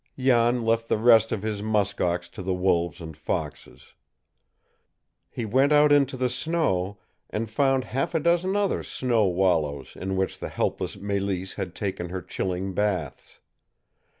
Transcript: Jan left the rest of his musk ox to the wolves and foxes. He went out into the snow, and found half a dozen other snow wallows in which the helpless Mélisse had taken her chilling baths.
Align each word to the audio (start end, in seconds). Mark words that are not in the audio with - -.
Jan 0.17 0.63
left 0.63 0.87
the 0.89 0.97
rest 0.97 1.31
of 1.31 1.43
his 1.43 1.61
musk 1.61 2.01
ox 2.01 2.27
to 2.29 2.41
the 2.41 2.55
wolves 2.55 3.01
and 3.01 3.15
foxes. 3.15 3.93
He 5.29 5.45
went 5.45 5.71
out 5.71 5.91
into 5.91 6.17
the 6.17 6.27
snow, 6.27 6.97
and 7.29 7.47
found 7.47 7.83
half 7.83 8.15
a 8.15 8.19
dozen 8.19 8.55
other 8.55 8.81
snow 8.81 9.27
wallows 9.27 9.95
in 9.95 10.15
which 10.15 10.39
the 10.39 10.49
helpless 10.49 10.95
Mélisse 10.95 11.53
had 11.53 11.75
taken 11.75 12.09
her 12.09 12.23
chilling 12.23 12.73
baths. 12.73 13.41